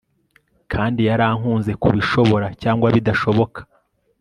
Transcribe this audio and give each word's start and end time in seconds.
kandi 0.71 0.99
yarankunze 1.09 1.71
kubishobora 1.81 2.47
cyangwa 2.61 2.87
bidashoboka 2.95 3.59